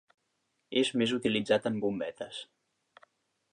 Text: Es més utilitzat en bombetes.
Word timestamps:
Es 0.81 0.89
més 1.01 1.13
utilitzat 1.17 1.69
en 1.71 1.79
bombetes. 1.85 2.43